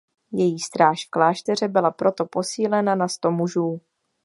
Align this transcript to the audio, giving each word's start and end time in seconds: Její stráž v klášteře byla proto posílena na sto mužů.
Její 0.31 0.59
stráž 0.59 1.05
v 1.05 1.09
klášteře 1.09 1.67
byla 1.67 1.91
proto 1.91 2.25
posílena 2.25 2.95
na 2.95 3.07
sto 3.07 3.31
mužů. 3.31 3.81